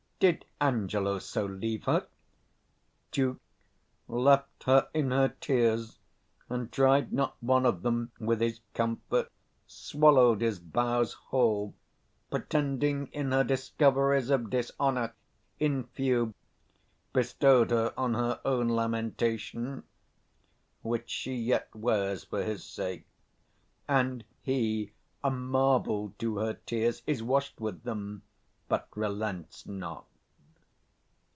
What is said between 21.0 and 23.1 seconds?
she yet wears for his sake;